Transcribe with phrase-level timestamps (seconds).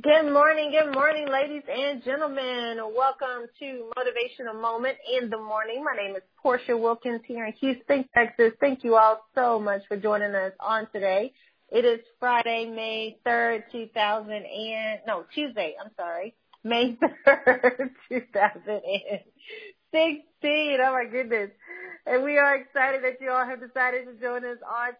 [0.00, 2.78] Good morning, good morning, ladies and gentlemen.
[2.96, 5.82] Welcome to Motivational Moment in the Morning.
[5.82, 8.52] My name is Portia Wilkins here in Houston, Texas.
[8.60, 11.32] Thank you all so much for joining us on today.
[11.72, 16.96] It is Friday, May 3rd, 2000 and, no, Tuesday, I'm sorry, May
[17.26, 20.78] 3rd, 2016.
[20.80, 21.50] Oh my goodness.
[22.06, 24.92] And we are excited that you all have decided to join us on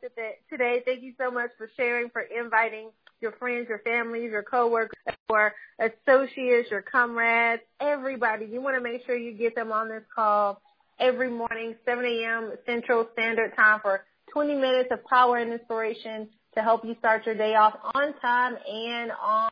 [0.50, 0.82] today.
[0.84, 2.90] Thank you so much for sharing, for inviting
[3.20, 4.96] your friends, your families, your coworkers,
[5.30, 8.46] your associates, your comrades, everybody.
[8.46, 10.60] You want to make sure you get them on this call
[10.98, 12.52] every morning, 7 a.m.
[12.66, 17.34] Central Standard Time for 20 minutes of power and inspiration to help you start your
[17.34, 19.50] day off on time and on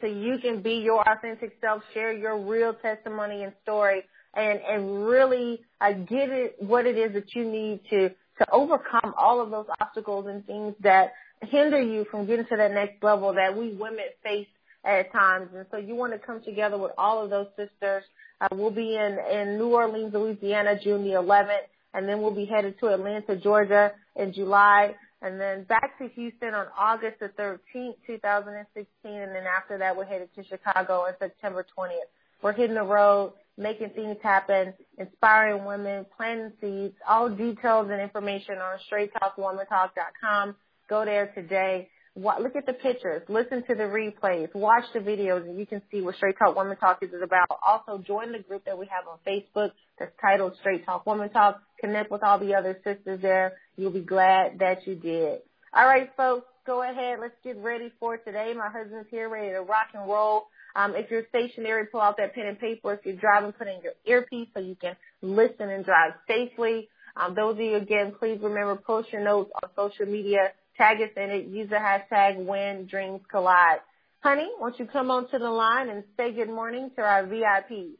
[0.00, 4.02] So you can be your authentic self, share your real testimony and story
[4.34, 9.14] and, and really uh, get it what it is that you need to, to overcome
[9.18, 11.12] all of those obstacles and things that
[11.42, 14.46] hinder you from getting to that next level that we women face
[14.84, 15.50] at times.
[15.54, 18.04] And so you want to come together with all of those sisters.
[18.40, 22.44] Uh, we'll be in, in New Orleans, Louisiana, June the 11th, and then we'll be
[22.44, 27.94] headed to Atlanta, Georgia in July, and then back to Houston on August the 13th,
[28.06, 32.08] 2016, and then after that we're headed to Chicago on September 20th.
[32.40, 38.58] We're hitting the road, making things happen, inspiring women, planting seeds, all details and information
[38.58, 40.54] on straighttalkwomantalk.com.
[40.88, 41.88] Go there today.
[42.16, 43.22] Look at the pictures.
[43.28, 44.52] Listen to the replays.
[44.54, 47.46] Watch the videos, and you can see what Straight Talk Woman Talk is about.
[47.64, 51.62] Also, join the group that we have on Facebook that's titled Straight Talk Woman Talk.
[51.80, 53.52] Connect with all the other sisters there.
[53.76, 55.40] You'll be glad that you did.
[55.72, 57.18] All right, folks, go ahead.
[57.20, 58.52] Let's get ready for today.
[58.56, 60.46] My husband's here, ready to rock and roll.
[60.74, 62.94] Um, if you're stationary, pull out that pen and paper.
[62.94, 66.88] If you're driving, put in your earpiece so you can listen and drive safely.
[67.16, 71.10] Um, those of you, again, please remember, post your notes on social media tag us
[71.16, 73.80] in it, use the hashtag when dreams collide.
[74.20, 77.96] Honey, won't you come onto the line and say good morning to our VIPs?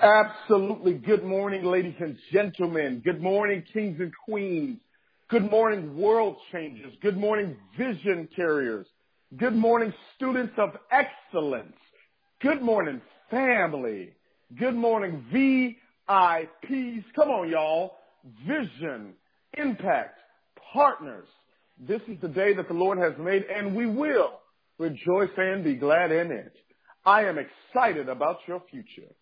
[0.00, 0.94] Absolutely.
[0.94, 3.02] Good morning, ladies and gentlemen.
[3.04, 4.78] Good morning, kings and queens.
[5.28, 6.92] Good morning, world changers.
[7.02, 8.86] Good morning, vision carriers.
[9.36, 11.76] Good morning, students of excellence.
[12.40, 13.00] Good morning,
[13.30, 14.14] family.
[14.58, 17.04] Good morning, VIPs.
[17.16, 17.96] Come on, y'all.
[18.46, 19.14] Vision,
[19.56, 20.18] impact,
[20.72, 21.26] partners.
[21.78, 24.40] This is the day that the Lord has made and we will
[24.78, 26.54] rejoice and be glad in it.
[27.04, 29.12] I am excited about your future.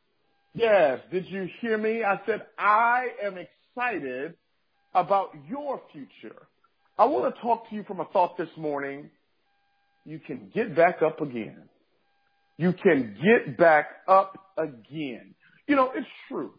[0.55, 2.03] Yes, did you hear me?
[2.03, 4.35] I said, I am excited
[4.95, 6.37] about your future.
[6.99, 9.11] I want to talk to you from a thought this morning.
[10.07, 11.69] You can get back up again.
[12.57, 15.35] You can get back up again.
[15.67, 16.55] You know, it's true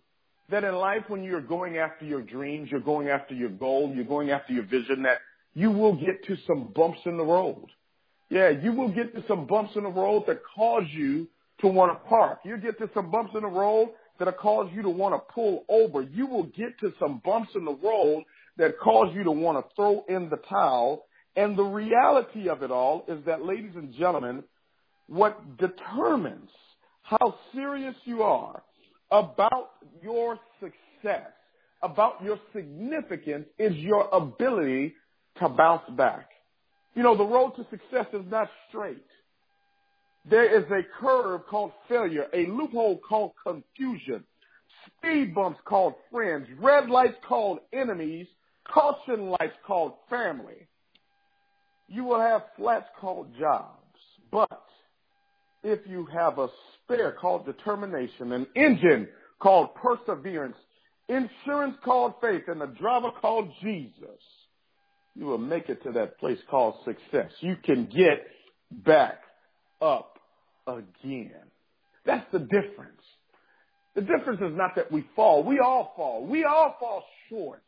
[0.50, 4.06] that in life when you're going after your dreams, you're going after your goal, you're
[4.06, 5.18] going after your vision, that
[5.54, 7.68] you will get to some bumps in the road.
[8.30, 11.28] Yeah, you will get to some bumps in the road that cause you
[11.62, 12.40] to want to park.
[12.46, 13.90] You get to some bumps in the road
[14.20, 16.02] that'll cause you to want to pull over.
[16.02, 18.24] You will get to some bumps in the road
[18.58, 21.06] that cause you to want to throw in the towel.
[21.36, 24.44] And the reality of it all is that, ladies and gentlemen,
[25.08, 26.50] what determines
[27.04, 28.62] how serious you are
[29.12, 29.72] about
[30.02, 31.32] your success,
[31.82, 34.94] about your significance is your ability
[35.40, 36.30] to bounce back.
[36.96, 39.06] You know, the road to success is not straight.
[40.30, 44.24] There is a curve called failure, a loophole called confusion,
[44.88, 48.28] speed bumps called friends, red lights called enemies,
[48.68, 50.68] caution lights called family.
[51.88, 53.77] You will have flats called jobs,
[55.64, 56.48] if you have a
[56.84, 59.08] spare called determination, an engine
[59.40, 60.56] called perseverance,
[61.10, 64.22] insurance called faith, and a driver called Jesus,
[65.16, 67.32] you will make it to that place called success.
[67.40, 68.28] You can get
[68.72, 69.22] back
[69.82, 70.20] up
[70.68, 71.32] again.
[72.06, 73.02] That's the difference.
[73.96, 75.44] The difference is not that we fall.
[75.44, 76.26] We all fall.
[76.26, 77.64] We all fall short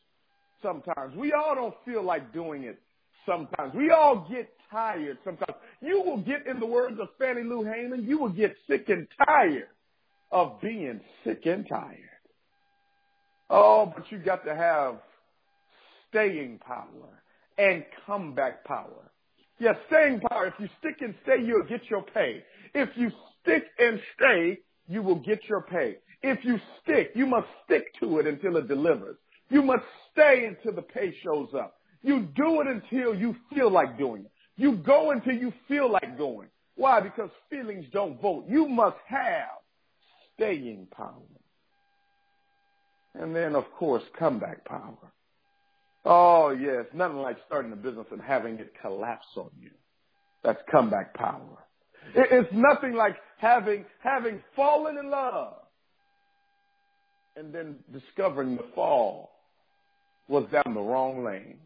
[0.61, 1.15] sometimes.
[1.15, 2.79] We all don't feel like doing it
[3.25, 3.73] sometimes.
[3.75, 5.57] We all get tired sometimes.
[5.81, 9.07] You will get, in the words of Fannie Lou Hamer, you will get sick and
[9.25, 9.67] tired
[10.31, 11.97] of being sick and tired.
[13.49, 14.97] Oh, but you got to have
[16.09, 17.23] staying power
[17.57, 19.11] and comeback power.
[19.59, 20.47] Yeah, staying power.
[20.47, 22.43] If you stick and stay, you'll get your pay.
[22.73, 23.11] If you
[23.41, 25.97] stick and stay, you will get your pay.
[26.21, 29.17] If you stick, you must stick to it until it delivers.
[29.49, 31.75] You must stay until the pay shows up.
[32.01, 34.31] You do it until you feel like doing it.
[34.59, 36.49] You go until you feel like going.
[36.75, 36.99] Why?
[36.99, 38.43] Because feelings don't vote.
[38.49, 39.47] You must have
[40.35, 41.13] staying power.
[43.15, 45.13] And then, of course, comeback power.
[46.03, 49.71] Oh, yes, nothing like starting a business and having it collapse on you.
[50.43, 51.63] That's comeback power.
[52.13, 55.55] It's nothing like having, having fallen in love
[57.37, 59.31] and then discovering the fall
[60.27, 61.59] was down the wrong lane.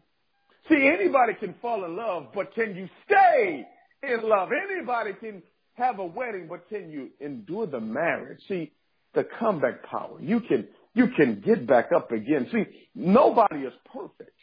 [0.68, 3.66] See, anybody can fall in love, but can you stay
[4.02, 4.48] in love?
[4.52, 5.42] Anybody can
[5.74, 8.40] have a wedding, but can you endure the marriage?
[8.48, 8.72] See,
[9.14, 10.18] the comeback power.
[10.20, 12.48] You can, you can get back up again.
[12.50, 12.64] See,
[12.94, 14.36] nobody is perfect.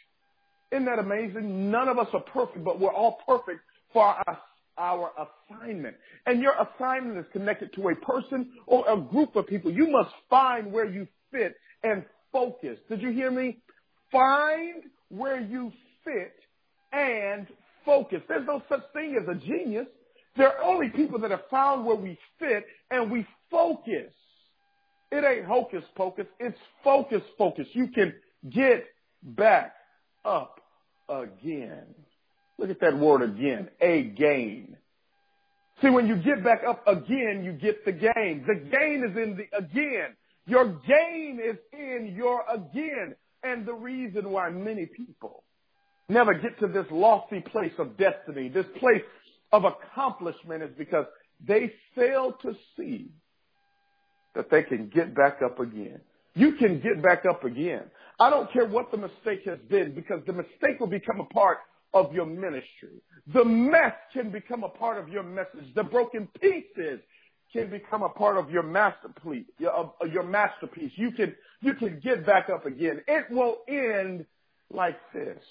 [0.70, 1.70] Isn't that amazing?
[1.70, 3.60] None of us are perfect, but we're all perfect
[3.92, 4.38] for our,
[4.78, 5.12] our
[5.50, 5.96] assignment.
[6.24, 9.70] And your assignment is connected to a person or a group of people.
[9.70, 12.78] You must find where you fit and focus.
[12.88, 13.58] Did you hear me?
[14.10, 15.72] Find where you
[16.04, 16.34] fit
[16.92, 17.46] and
[17.84, 18.22] focus.
[18.28, 19.86] There's no such thing as a genius.
[20.36, 24.12] There are only people that have found where we fit and we focus.
[25.10, 26.26] It ain't hocus pocus.
[26.40, 27.66] It's focus focus.
[27.72, 28.14] You can
[28.48, 28.86] get
[29.22, 29.74] back
[30.24, 30.60] up
[31.08, 31.94] again.
[32.58, 33.68] Look at that word again.
[33.80, 34.76] Again.
[35.82, 38.44] See, when you get back up again, you get the gain.
[38.46, 40.16] The gain is in the again.
[40.46, 43.14] Your gain is in your again.
[43.42, 45.42] And the reason why many people
[46.08, 49.02] never get to this lofty place of destiny, this place
[49.52, 51.06] of accomplishment is because
[51.46, 53.10] they fail to see
[54.34, 56.00] that they can get back up again.
[56.34, 57.82] You can get back up again.
[58.18, 61.58] I don't care what the mistake has been because the mistake will become a part
[61.92, 63.02] of your ministry.
[63.32, 65.74] The mess can become a part of your message.
[65.74, 67.00] The broken pieces
[67.52, 69.44] can become a part of your masterpiece.
[69.58, 70.92] Your, your masterpiece.
[70.96, 73.02] You can you can get back up again.
[73.06, 74.24] It will end
[74.72, 75.42] like this.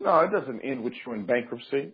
[0.00, 1.92] No, it doesn't end with you in bankruptcy.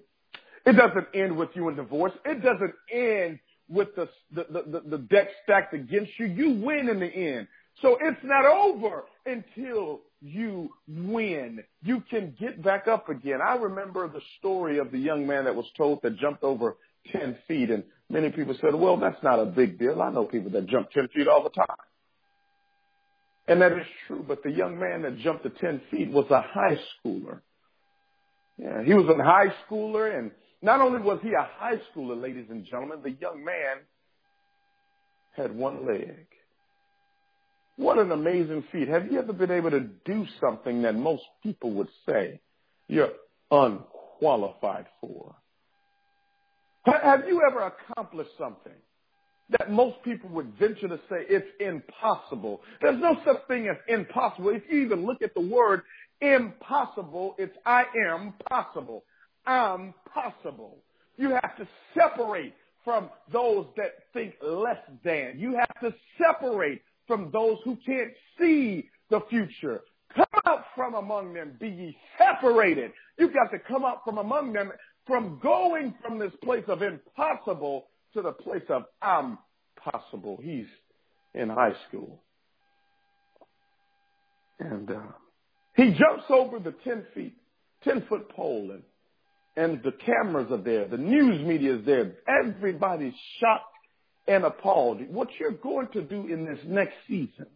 [0.67, 2.13] It doesn't end with you in divorce.
[2.25, 3.39] It doesn't end
[3.69, 6.27] with the, the, the, the deck stacked against you.
[6.27, 7.47] You win in the end.
[7.83, 11.63] So it's not over until you win.
[11.83, 13.41] You can get back up again.
[13.43, 16.77] I remember the story of the young man that was told that jumped over
[17.13, 20.03] 10 feet and many people said, well, that's not a big deal.
[20.03, 21.77] I know people that jump 10 feet all the time.
[23.49, 26.43] And that is true, but the young man that jumped the 10 feet was a
[26.43, 27.41] high schooler.
[28.61, 32.47] Yeah, he was a high schooler and not only was he a high schooler, ladies
[32.51, 33.79] and gentlemen, the young man
[35.35, 36.27] had one leg.
[37.77, 38.89] What an amazing feat.
[38.89, 42.41] Have you ever been able to do something that most people would say
[42.89, 43.13] you're
[43.51, 45.35] unqualified for?
[46.85, 48.73] Have you ever accomplished something
[49.51, 52.61] that most people would venture to say it's impossible?
[52.83, 54.51] There's no such thing as impossible.
[54.51, 55.83] If you even look at the word
[56.21, 59.05] impossible, it's I am possible.
[59.47, 60.79] I'm possible.
[61.17, 65.35] You have to separate from those that think less than.
[65.39, 69.83] You have to separate from those who can't see the future.
[70.15, 72.93] Come out from among them, be ye separated.
[73.19, 74.73] You've got to come out from among them
[75.07, 79.39] from going from this place of impossible to the place of I'm
[79.77, 80.39] possible.
[80.43, 80.67] He's
[81.35, 82.23] in high school.
[84.59, 85.01] And uh,
[85.77, 87.35] he jumps over the 10 feet,
[87.85, 88.83] 10 foot pole and,
[89.57, 90.89] and the cameras are there.
[90.89, 92.13] The news media is there.
[92.29, 93.65] Everybody's shocked
[94.27, 95.01] and appalled.
[95.09, 97.47] What you're going to do in this next season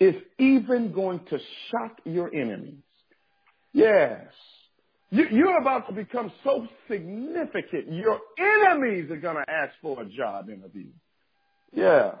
[0.00, 1.38] is even going to
[1.70, 2.82] shock your enemies.
[3.72, 4.26] Yes.
[5.10, 7.92] You, you're about to become so significant.
[7.92, 10.88] Your enemies are going to ask for a job interview.
[11.72, 12.12] Yeah.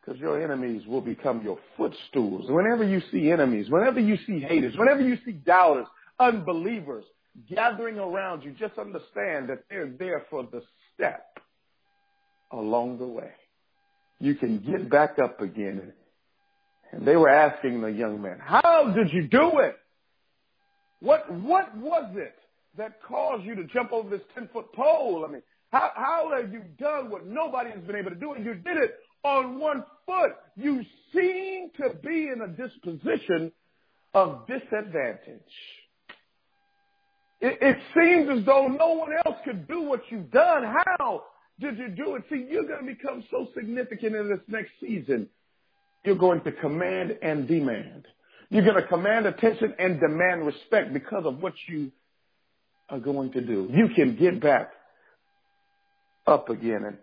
[0.00, 2.46] Because your enemies will become your footstools.
[2.48, 5.86] Whenever you see enemies, whenever you see haters, whenever you see doubters,
[6.18, 7.04] unbelievers
[7.48, 10.62] gathering around you, just understand that they're there for the
[10.94, 11.38] step
[12.50, 13.30] along the way.
[14.20, 15.92] You can get back up again.
[16.90, 19.76] And they were asking the young man, how did you do it?
[21.00, 22.34] What, what was it
[22.76, 25.24] that caused you to jump over this 10 foot pole?
[25.28, 28.32] I mean, how, how have you done what nobody has been able to do?
[28.32, 28.94] And you did it
[29.24, 30.32] on one foot.
[30.56, 30.82] You
[31.12, 33.52] seem to be in a disposition
[34.14, 35.40] of disadvantage.
[37.40, 40.64] It, it seems as though no one else could do what you've done.
[40.64, 41.24] How
[41.60, 42.24] did you do it?
[42.30, 45.28] See, you're going to become so significant in this next season.
[46.04, 48.06] You're going to command and demand.
[48.50, 51.92] You're going to command attention and demand respect because of what you
[52.88, 53.68] are going to do.
[53.70, 54.72] You can get back
[56.26, 56.84] up again.
[56.86, 56.96] And,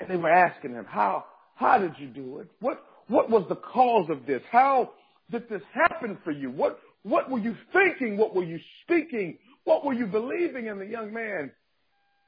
[0.00, 1.24] and they were asking him, how,
[1.62, 2.48] how did you do it?
[2.60, 4.42] What, what was the cause of this?
[4.50, 4.90] How
[5.30, 6.50] did this happen for you?
[6.50, 8.16] What, what were you thinking?
[8.16, 9.38] What were you speaking?
[9.64, 10.68] What were you believing?
[10.68, 11.50] And the young man,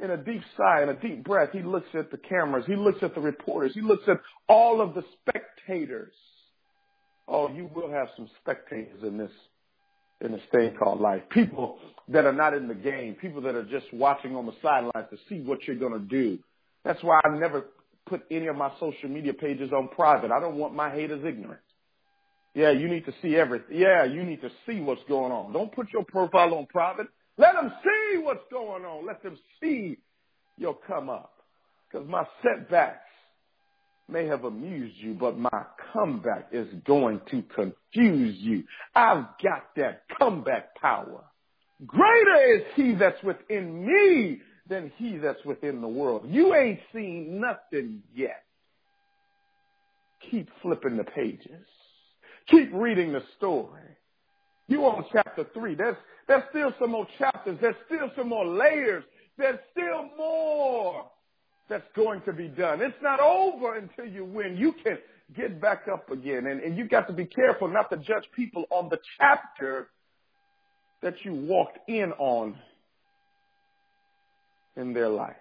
[0.00, 2.64] in a deep sigh and a deep breath, he looks at the cameras.
[2.66, 3.74] He looks at the reporters.
[3.74, 6.12] He looks at all of the spectators.
[7.26, 9.30] Oh, you will have some spectators in this
[10.20, 11.22] in this thing called life.
[11.30, 15.08] People that are not in the game, people that are just watching on the sidelines
[15.10, 16.38] to see what you're going to do.
[16.84, 17.66] That's why I never
[18.06, 20.30] put any of my social media pages on private.
[20.30, 21.60] I don't want my haters ignorant.
[22.54, 23.78] Yeah, you need to see everything.
[23.78, 25.52] Yeah, you need to see what's going on.
[25.52, 27.08] Don't put your profile on private.
[27.36, 29.06] Let them see what's going on.
[29.06, 29.98] Let them see
[30.56, 31.32] your come up.
[31.90, 33.00] Because my setbacks
[34.08, 38.64] may have amused you, but my comeback is going to confuse you.
[38.94, 41.24] I've got that comeback power.
[41.84, 46.22] Greater is he that's within me than he that's within the world.
[46.28, 48.44] You ain't seen nothing yet.
[50.30, 51.66] Keep flipping the pages.
[52.48, 53.82] Keep reading the story.
[54.66, 55.74] You on chapter three.
[55.74, 57.58] There's, there's still some more chapters.
[57.60, 59.04] There's still some more layers.
[59.36, 61.04] There's still more
[61.68, 62.80] that's going to be done.
[62.80, 64.56] It's not over until you win.
[64.56, 64.98] You can
[65.36, 66.46] get back up again.
[66.46, 69.88] And, and you got to be careful not to judge people on the chapter
[71.02, 72.56] that you walked in on
[74.76, 75.36] in their life.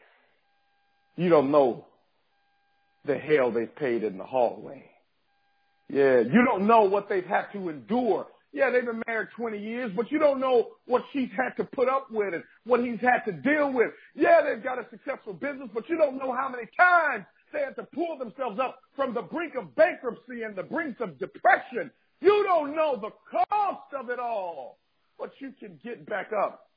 [1.15, 1.85] You don't know
[3.05, 4.89] the hell they've paid in the hallway.
[5.89, 9.91] Yeah, you don't know what they've had to endure yeah, they've been married 20 years,
[9.95, 13.21] but you don't know what she's had to put up with and what he's had
[13.25, 13.89] to deal with.
[14.13, 17.75] Yeah, they've got a successful business, but you don't know how many times they had
[17.77, 21.89] to pull themselves up from the brink of bankruptcy and the brink of depression.
[22.21, 23.09] You don't know the
[23.49, 24.77] cost of it all,
[25.17, 26.67] but you can get back up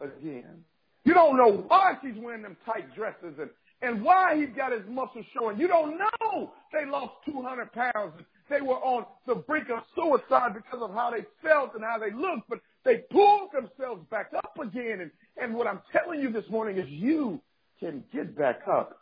[0.00, 0.64] again.
[1.04, 3.50] You don't know why she's wearing them tight dresses and,
[3.82, 5.58] and why he's got his muscles showing.
[5.58, 8.12] You don't know they lost 200 pounds
[8.48, 12.12] they were on the brink of suicide because of how they felt and how they
[12.12, 15.00] looked, but they pulled themselves back up again.
[15.00, 15.10] And,
[15.40, 17.40] and what I'm telling you this morning is you
[17.80, 18.98] can get back up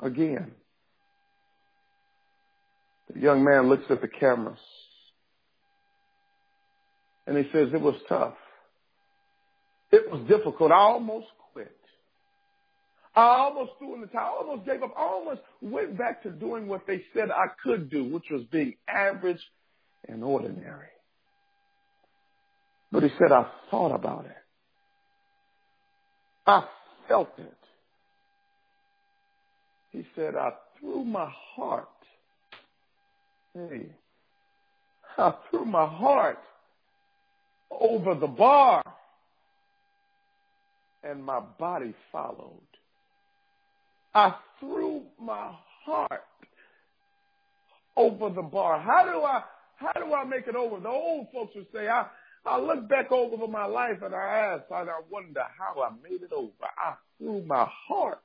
[0.00, 0.50] again.
[3.14, 4.58] The young man looks at the cameras
[7.26, 8.34] and he says, it was tough.
[9.92, 10.70] It was difficult.
[10.70, 11.76] I almost quit.
[13.14, 14.38] I almost threw in the towel.
[14.40, 14.94] I almost gave up.
[14.96, 18.74] I almost went back to doing what they said I could do, which was being
[18.88, 19.40] average
[20.08, 20.86] and ordinary.
[22.92, 24.36] But he said, I thought about it.
[26.46, 26.64] I
[27.08, 27.54] felt it.
[29.90, 31.88] He said, I threw my heart.
[33.54, 33.86] Hey,
[35.18, 36.38] I threw my heart
[37.70, 38.82] over the bar
[41.02, 42.60] and my body followed.
[44.14, 45.52] I threw my
[45.84, 46.24] heart
[47.96, 48.80] over the bar.
[48.80, 49.42] How do I,
[49.76, 50.80] how do I make it over?
[50.80, 52.06] The old folks would say, I,
[52.44, 56.22] I look back over my life and I ask, and I wonder how I made
[56.22, 56.52] it over.
[56.62, 58.18] I threw my heart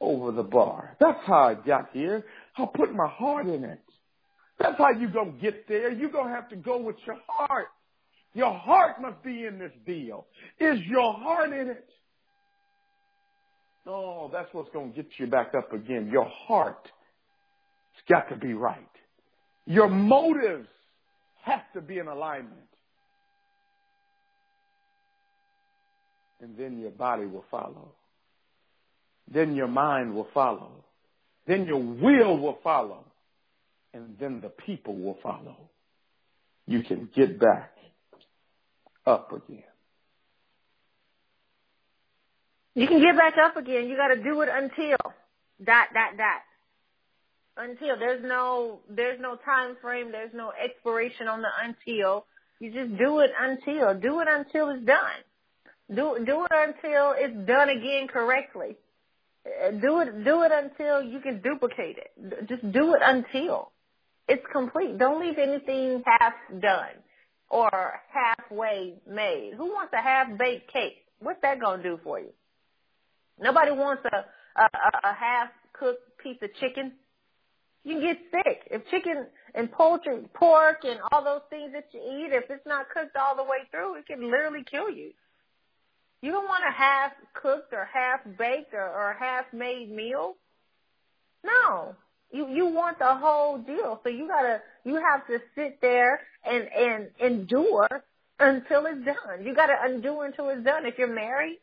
[0.00, 0.96] over the bar.
[1.00, 2.24] That's how I got here.
[2.56, 3.80] I put my heart in it.
[4.58, 5.90] That's how you gonna get there.
[5.92, 7.68] You're gonna have to go with your heart.
[8.38, 10.24] Your heart must be in this deal.
[10.60, 11.90] Is your heart in it?
[13.84, 16.08] Oh, that's what's going to get you back up again.
[16.12, 16.88] Your heart.
[17.94, 18.78] It's got to be right.
[19.66, 20.68] Your motives
[21.42, 22.60] have to be in alignment.
[26.40, 27.90] And then your body will follow.
[29.28, 30.84] Then your mind will follow.
[31.48, 33.04] Then your will will follow.
[33.92, 35.56] And then the people will follow.
[36.68, 37.72] you can get back
[39.08, 39.64] up again.
[42.74, 43.88] You can get back up again.
[43.88, 44.96] You got to do it until
[45.64, 46.42] dot dot dot.
[47.56, 50.12] Until there's no there's no time frame.
[50.12, 52.26] There's no expiration on the until.
[52.60, 53.94] You just do it until.
[53.94, 55.24] Do it until it's done.
[55.92, 58.76] Do do it until it's done again correctly.
[59.44, 62.48] Uh, Do it do it until you can duplicate it.
[62.48, 63.72] Just do it until
[64.28, 64.98] it's complete.
[64.98, 66.94] Don't leave anything half done
[67.50, 69.52] or halfway made.
[69.56, 71.04] Who wants a half baked cake?
[71.20, 72.32] What's that gonna do for you?
[73.40, 74.24] Nobody wants a
[74.58, 76.92] a, a half cooked piece of chicken.
[77.84, 82.00] You can get sick if chicken and poultry, pork, and all those things that you
[82.00, 82.32] eat.
[82.32, 85.12] If it's not cooked all the way through, it can literally kill you.
[86.20, 90.34] You don't want a half cooked or half baked or, or half made meal.
[91.44, 91.94] No,
[92.30, 94.00] you you want the whole deal.
[94.02, 97.88] So you gotta you have to sit there and and endure
[98.38, 99.44] until it's done.
[99.44, 100.86] You gotta endure until it's done.
[100.86, 101.58] If you're married,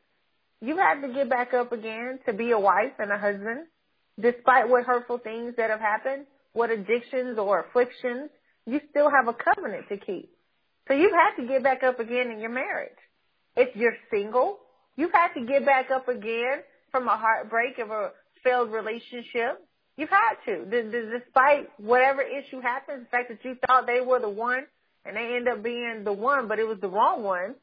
[0.61, 3.67] you have to get back up again to be a wife and a husband,
[4.19, 8.29] despite what hurtful things that have happened, what addictions or afflictions.
[8.65, 10.31] You still have a covenant to keep.
[10.87, 12.97] So you've to get back up again in your marriage.
[13.55, 14.59] If you're single,
[14.95, 18.11] you've to get back up again from a heartbreak of a
[18.43, 19.63] failed relationship.
[19.97, 24.01] You've had to, D- d- despite whatever issue happens, the fact that you thought they
[24.01, 24.65] were the one
[25.05, 27.55] and they end up being the one, but it was the wrong one.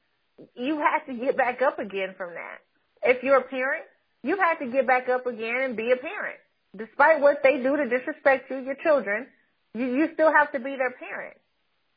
[0.57, 2.59] You had to get back up again from that.
[3.03, 3.85] If you're a parent,
[4.23, 6.39] you've had to get back up again and be a parent.
[6.77, 9.27] Despite what they do to disrespect you, your children,
[9.75, 11.37] you, you still have to be their parent.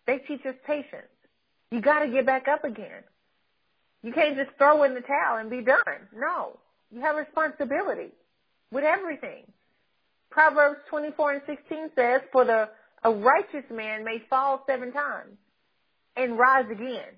[0.05, 1.07] They teach us patience.
[1.71, 3.03] You gotta get back up again.
[4.03, 6.09] You can't just throw in the towel and be done.
[6.15, 6.59] No.
[6.91, 8.11] You have responsibility
[8.71, 9.45] with everything.
[10.35, 12.67] Proverbs 24 and 16 says, for the,
[13.05, 15.37] a righteous man may fall seven times
[16.17, 17.15] and rise again,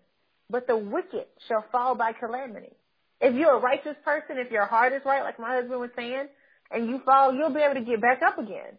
[0.52, 2.74] but the wicked shall fall by calamity.
[3.20, 6.28] If you're a righteous person, if your heart is right, like my husband was saying,
[6.70, 8.78] and you fall, you'll be able to get back up again.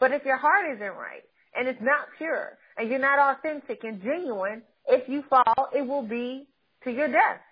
[0.00, 4.00] But if your heart isn't right and it's not pure and you're not authentic and
[4.02, 6.48] genuine, if you fall, it will be
[6.84, 7.42] to your death.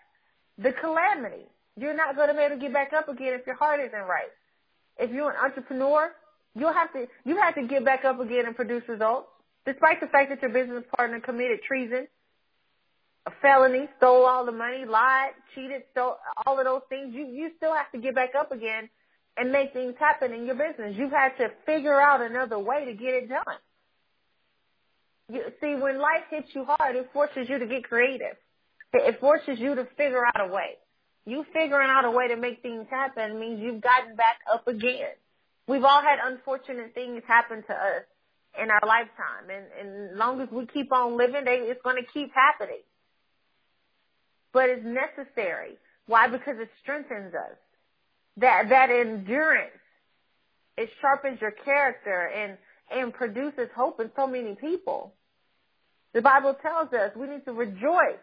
[0.56, 1.44] The calamity.
[1.76, 3.92] You're not going to be able to get back up again if your heart isn't
[3.92, 4.32] right.
[4.98, 6.12] If you're an entrepreneur,
[6.54, 9.28] you'll have to, you have to get back up again and produce results.
[9.64, 12.06] Despite the fact that your business partner committed treason,
[13.26, 17.50] a felony, stole all the money, lied, cheated, stole all of those things, you, you
[17.56, 18.88] still have to get back up again
[19.36, 20.94] and make things happen in your business.
[20.96, 23.58] You've had to figure out another way to get it done.
[25.32, 28.36] You, see, when life hits you hard, it forces you to get creative.
[28.92, 30.76] It forces you to figure out a way.
[31.26, 35.10] You figuring out a way to make things happen means you've gotten back up again.
[35.66, 38.04] We've all had unfortunate things happen to us
[38.62, 42.08] in our lifetime, and, and long as we keep on living, they, it's going to
[42.12, 42.80] keep happening.
[44.52, 45.76] But it's necessary.
[46.06, 46.28] Why?
[46.28, 47.58] Because it strengthens us.
[48.38, 49.72] That that endurance,
[50.78, 52.56] it sharpens your character and
[52.90, 55.12] and produces hope in so many people.
[56.12, 58.22] The Bible tells us we need to rejoice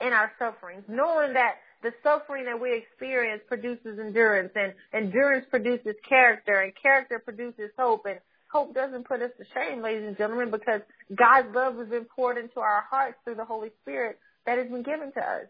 [0.00, 5.94] in our sufferings, knowing that the suffering that we experience produces endurance and endurance produces
[6.06, 8.18] character and character produces hope and
[8.52, 10.80] hope doesn't put us to shame, ladies and gentlemen, because
[11.14, 14.82] God's love has been poured into our hearts through the Holy Spirit that has been
[14.82, 15.46] given to us.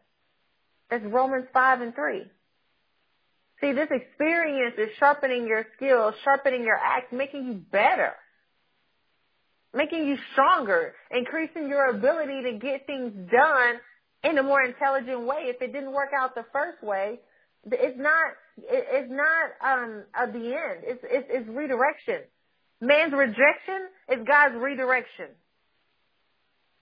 [0.91, 2.25] That's Romans 5 and 3.
[3.61, 8.13] See, this experience is sharpening your skills, sharpening your act, making you better,
[9.75, 13.77] making you stronger, increasing your ability to get things done
[14.25, 15.45] in a more intelligent way.
[15.47, 17.21] If it didn't work out the first way,
[17.65, 20.83] it's not it's not um at the end.
[20.85, 22.23] It's it's, it's redirection.
[22.81, 25.27] Man's rejection is God's redirection.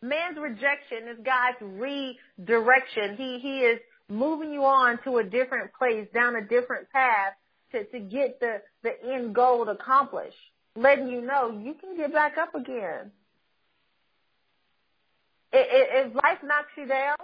[0.01, 3.17] Man's rejection is God's redirection.
[3.17, 7.35] He he is moving you on to a different place, down a different path
[7.73, 10.37] to to get the the end goal accomplished.
[10.77, 13.11] Letting you know you can get back up again.
[15.53, 17.17] If life knocks you down,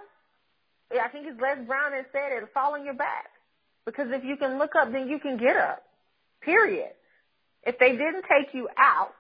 [0.93, 3.31] I think it's Les Brown that said it'll fall on your back.
[3.85, 5.83] Because if you can look up, then you can get up.
[6.41, 6.91] Period.
[7.67, 9.13] If they didn't take you out,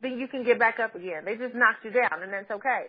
[0.00, 1.24] then you can get back up again.
[1.24, 2.86] They just knocked you down, and that's okay.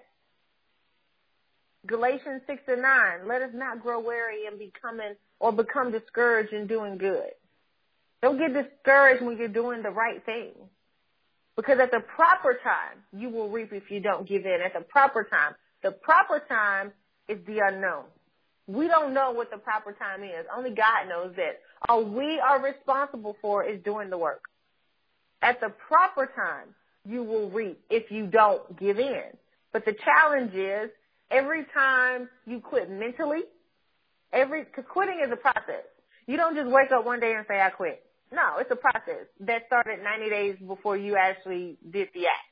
[1.85, 6.65] Galatians 6 and 9, let us not grow weary in becoming or become discouraged in
[6.65, 7.29] doing good.
[8.21, 10.53] Don't get discouraged when you're doing the right thing.
[11.55, 14.59] Because at the proper time, you will reap if you don't give in.
[14.63, 15.53] At the proper time.
[15.83, 16.91] The proper time
[17.27, 18.05] is the unknown.
[18.67, 20.45] We don't know what the proper time is.
[20.55, 21.59] Only God knows that.
[21.89, 24.43] All we are responsible for is doing the work.
[25.41, 26.73] At the proper time,
[27.05, 29.23] you will reap if you don't give in.
[29.73, 30.89] But the challenge is
[31.29, 33.41] every time you quit mentally,
[34.31, 35.83] every, cause quitting is a process.
[36.25, 38.01] You don't just wake up one day and say, I quit.
[38.33, 42.49] No, it's a process that started 90 days before you actually did the act.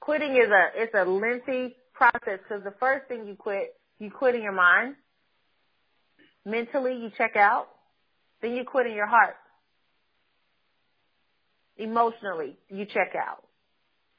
[0.00, 4.34] Quitting is a, it's a lengthy process because the first thing you quit, you quit
[4.34, 4.96] in your mind.
[6.46, 7.68] Mentally, you check out.
[8.40, 9.36] Then you quit in your heart.
[11.76, 13.44] Emotionally, you check out.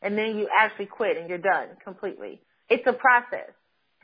[0.03, 2.41] And then you actually quit and you're done completely.
[2.69, 3.49] It's a process.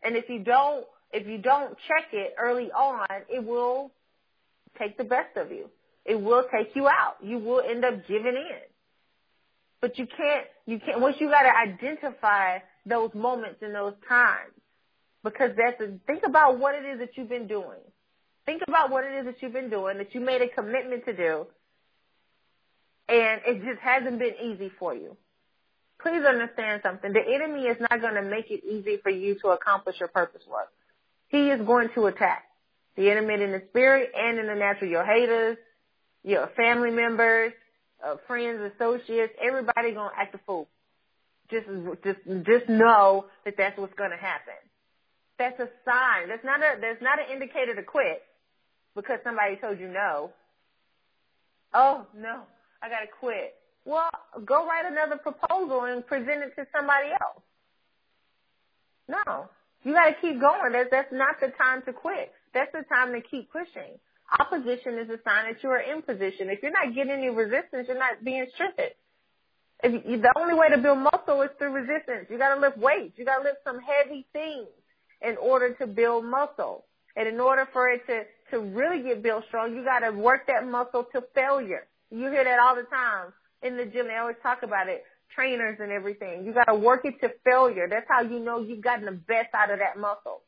[0.03, 3.91] And if you don't, if you don't check it early on, it will
[4.79, 5.69] take the best of you.
[6.05, 7.15] It will take you out.
[7.21, 8.61] You will end up giving in.
[9.81, 14.53] But you can't, you can't, once you gotta identify those moments and those times,
[15.23, 17.79] because that's a, think about what it is that you've been doing.
[18.45, 21.13] Think about what it is that you've been doing, that you made a commitment to
[21.15, 21.47] do,
[23.07, 25.17] and it just hasn't been easy for you.
[26.01, 27.13] Please understand something.
[27.13, 30.41] The enemy is not going to make it easy for you to accomplish your purpose
[30.49, 30.69] work.
[31.27, 32.45] He is going to attack.
[32.97, 34.89] The enemy in the spirit and in the natural.
[34.89, 35.57] Your haters,
[36.23, 37.53] your family members,
[38.05, 40.67] uh, friends, associates, everybody gonna act a fool.
[41.49, 41.67] Just,
[42.03, 44.53] just, just know that that's what's gonna happen.
[45.38, 46.29] That's a sign.
[46.29, 48.21] That's not a, that's not an indicator to quit
[48.95, 50.31] because somebody told you no.
[51.73, 52.41] Oh no,
[52.81, 53.55] I gotta quit.
[53.86, 54.10] Well,
[54.45, 57.43] go write another proposal and present it to somebody else.
[59.07, 59.49] No,
[59.84, 60.71] you gotta keep going.
[60.71, 62.31] That's, that's not the time to quit.
[62.53, 63.97] That's the time to keep pushing.
[64.39, 66.49] Opposition is a sign that you are in position.
[66.49, 68.95] If you're not getting any resistance, you're not being strengthened.
[69.83, 72.27] If you, the only way to build muscle is through resistance.
[72.29, 73.17] You got to lift weights.
[73.17, 74.67] You got to lift some heavy things
[75.21, 76.85] in order to build muscle.
[77.15, 80.47] And in order for it to to really get built strong, you got to work
[80.47, 81.87] that muscle to failure.
[82.09, 84.07] You hear that all the time in the gym.
[84.07, 85.03] They always talk about it.
[85.33, 86.45] Trainers and everything.
[86.45, 87.87] You got to work it to failure.
[87.89, 90.41] That's how you know you've gotten the best out of that muscle.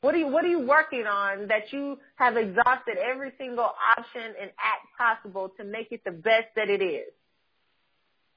[0.00, 4.22] What are you, what are you working on that you have exhausted every single option
[4.40, 7.12] and act possible to make it the best that it is?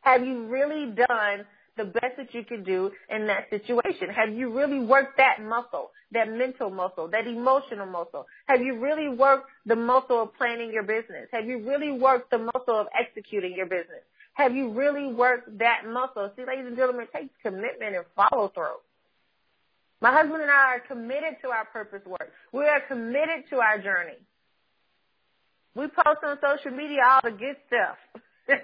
[0.01, 1.45] Have you really done
[1.77, 4.09] the best that you can do in that situation?
[4.09, 8.25] Have you really worked that muscle, that mental muscle, that emotional muscle?
[8.47, 11.29] Have you really worked the muscle of planning your business?
[11.31, 14.03] Have you really worked the muscle of executing your business?
[14.33, 16.29] Have you really worked that muscle?
[16.35, 18.79] See, ladies and gentlemen, it takes commitment and follow through.
[20.03, 22.29] My husband and I are committed to our purpose work.
[22.51, 24.19] We are committed to our journey.
[25.75, 27.95] We post on social media all the good stuff.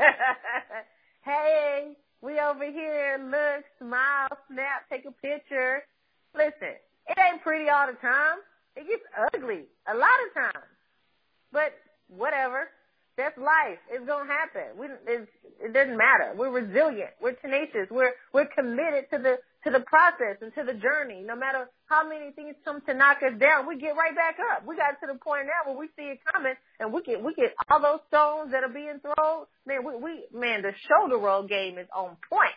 [1.24, 5.86] hey, we over here, look, smile, snap, take a picture.
[6.36, 6.76] Listen,
[7.08, 8.40] it ain't pretty all the time.
[8.76, 10.68] It gets ugly a lot of times.
[11.54, 11.72] But
[12.10, 12.68] whatever.
[13.16, 13.80] That's life.
[13.92, 14.80] It's gonna happen.
[14.80, 16.32] We, it doesn't matter.
[16.38, 17.12] We're resilient.
[17.22, 17.88] We're tenacious.
[17.92, 21.24] We're we're committed to the to the process and to the journey.
[21.26, 24.66] No matter how many things come to knock us down, we get right back up.
[24.66, 27.34] We got to the point now where we see it coming, and we get we
[27.34, 29.46] get all those stones that are being thrown.
[29.66, 32.56] Man, we we man, the shoulder roll game is on point.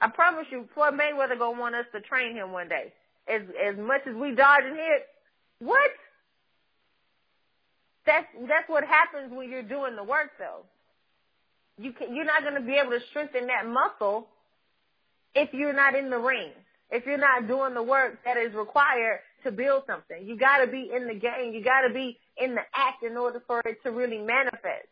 [0.00, 2.92] I promise you, Floyd Mayweather gonna want us to train him one day.
[3.28, 5.06] As as much as we dodge and hit,
[5.60, 5.90] what?
[8.06, 10.66] That's that's what happens when you're doing the work, though.
[11.78, 14.28] You can, you're not to be able to strengthen that muscle
[15.34, 16.50] if you're not in the ring.
[16.90, 20.66] If you're not doing the work that is required to build something, you got to
[20.66, 21.52] be in the game.
[21.52, 24.86] You got to be in the act in order for it to really manifest.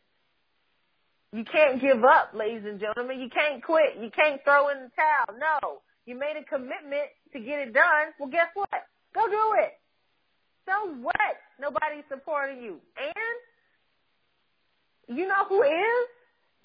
[1.32, 3.20] You can't give up, ladies and gentlemen.
[3.20, 3.98] You can't quit.
[4.00, 5.38] You can't throw in the towel.
[5.38, 5.82] No.
[6.04, 8.08] You made a commitment to get it done.
[8.18, 8.68] Well, guess what?
[9.14, 9.78] Go do it.
[10.66, 11.36] So what?
[11.60, 12.80] Nobody's supporting you.
[12.98, 13.14] And
[15.16, 16.08] you know who is?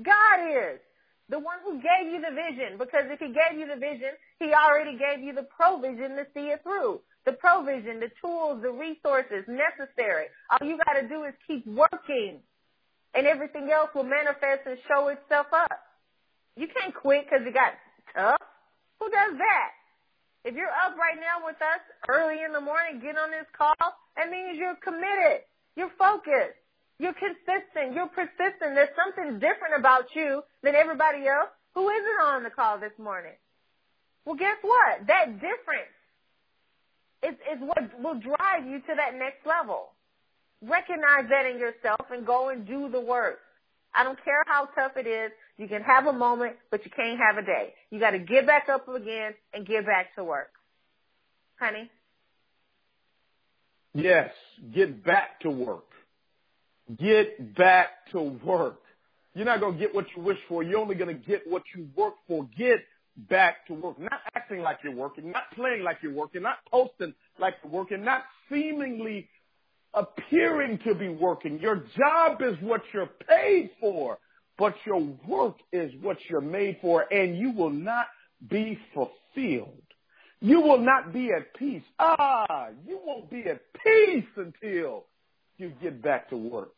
[0.03, 0.79] God is.
[1.29, 2.77] The one who gave you the vision.
[2.77, 6.47] Because if he gave you the vision, he already gave you the provision to see
[6.51, 7.01] it through.
[7.25, 10.27] The provision, the tools, the resources necessary.
[10.49, 12.39] All you gotta do is keep working.
[13.13, 15.79] And everything else will manifest and show itself up.
[16.55, 17.73] You can't quit because it got
[18.15, 18.41] tough.
[18.99, 19.71] Who does that?
[20.45, 23.75] If you're up right now with us early in the morning, get on this call,
[24.15, 25.43] that means you're committed.
[25.75, 26.55] You're focused.
[26.99, 27.93] You're consistent.
[27.93, 28.73] You're persistent.
[28.73, 33.37] There's something different about you than everybody else who isn't on the call this morning.
[34.25, 35.07] Well, guess what?
[35.07, 35.97] That difference
[37.23, 39.89] is, is what will drive you to that next level.
[40.61, 43.39] Recognize that in yourself and go and do the work.
[43.93, 45.31] I don't care how tough it is.
[45.57, 47.73] You can have a moment, but you can't have a day.
[47.89, 50.51] You got to get back up again and get back to work.
[51.59, 51.89] Honey?
[53.93, 54.31] Yes,
[54.73, 55.85] get back to work.
[56.95, 58.79] Get back to work.
[59.33, 60.63] You're not going to get what you wish for.
[60.63, 62.47] You're only going to get what you work for.
[62.57, 62.79] Get
[63.29, 63.99] back to work.
[63.99, 68.03] Not acting like you're working, not playing like you're working, not posting like you're working,
[68.03, 69.27] not seemingly
[69.93, 71.59] appearing to be working.
[71.59, 74.19] Your job is what you're paid for,
[74.57, 78.05] but your work is what you're made for, and you will not
[78.49, 79.81] be fulfilled.
[80.39, 81.83] You will not be at peace.
[81.99, 85.05] Ah, you won't be at peace until
[85.57, 86.69] you get back to work.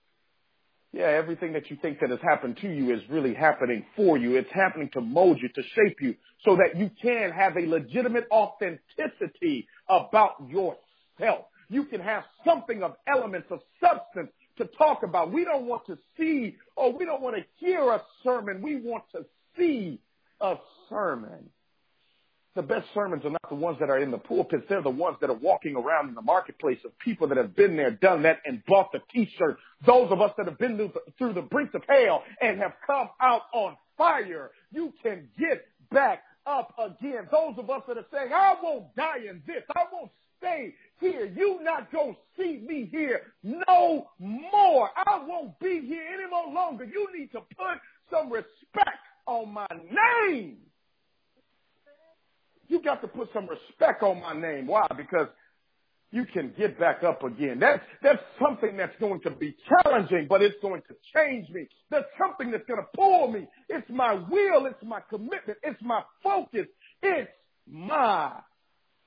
[0.91, 4.37] Yeah, everything that you think that has happened to you is really happening for you.
[4.37, 8.25] It's happening to mold you, to shape you, so that you can have a legitimate
[8.31, 11.45] authenticity about yourself.
[11.69, 15.31] You can have something of elements of substance to talk about.
[15.31, 18.61] We don't want to see or we don't want to hear a sermon.
[18.63, 19.25] We want to
[19.55, 19.99] see
[20.41, 20.55] a
[20.89, 21.49] sermon.
[22.55, 24.63] The best sermons are not the ones that are in the pulpits.
[24.67, 27.77] They're the ones that are walking around in the marketplace of people that have been
[27.77, 29.57] there, done that, and bought the t-shirt.
[29.85, 33.43] Those of us that have been through the brink of hell and have come out
[33.53, 34.51] on fire.
[34.71, 37.27] You can get back up again.
[37.31, 39.63] Those of us that are saying, I won't die in this.
[39.75, 41.25] I won't stay here.
[41.25, 44.89] You not go see me here no more.
[44.97, 46.85] I won't be here any more longer.
[46.85, 47.77] You need to put
[48.11, 50.57] some respect on my name.
[52.69, 54.67] You got to put some respect on my name.
[54.67, 54.87] Why?
[54.95, 55.27] Because
[56.11, 57.59] you can get back up again.
[57.59, 61.67] That's, that's something that's going to be challenging, but it's going to change me.
[61.91, 63.47] That's something that's going to pull me.
[63.67, 64.65] It's my will.
[64.65, 65.57] It's my commitment.
[65.63, 66.67] It's my focus.
[67.01, 67.29] It's
[67.67, 68.33] my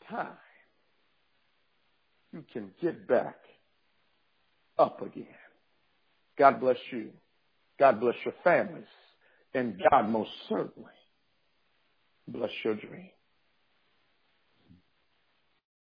[0.09, 0.37] time.
[2.33, 3.37] You can get back
[4.79, 5.27] up again.
[6.39, 7.11] God bless you.
[7.79, 8.85] God bless your families.
[9.55, 10.91] And God most certainly
[12.27, 13.12] bless your dreams.